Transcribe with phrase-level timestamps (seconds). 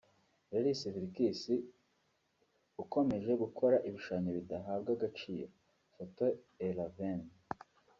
[0.51, 1.41] Lars Vilks
[2.83, 5.47] ukomeje gukora ibishushanyo bidahabwa agaciro
[5.93, 6.23] (Foto
[6.67, 7.21] eraven)